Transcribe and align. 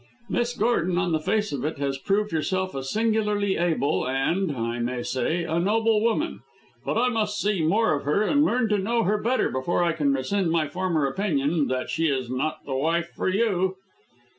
Miss 0.29 0.57
Gordon, 0.57 0.97
on 0.97 1.11
the 1.11 1.19
face 1.19 1.51
of 1.51 1.63
it, 1.63 1.77
has 1.77 1.99
proved 1.99 2.31
herself 2.31 2.73
a 2.73 2.81
singularly 2.81 3.55
able, 3.55 4.07
and, 4.07 4.51
I 4.51 4.79
may 4.79 5.03
say, 5.03 5.43
a 5.43 5.59
noble 5.59 6.01
woman; 6.01 6.39
but 6.83 6.97
I 6.97 7.09
must 7.09 7.39
see 7.39 7.61
more 7.61 7.93
of 7.93 8.01
her, 8.03 8.23
and 8.23 8.43
learn 8.43 8.67
to 8.69 8.79
know 8.79 9.03
her 9.03 9.21
better 9.21 9.51
before 9.51 9.83
I 9.83 9.91
can 9.91 10.11
rescind 10.11 10.49
my 10.49 10.67
former 10.67 11.05
opinion 11.05 11.67
that 11.67 11.91
she 11.91 12.07
is 12.07 12.31
not 12.31 12.65
the 12.65 12.73
wife 12.73 13.09
for 13.15 13.29
you." 13.29 13.75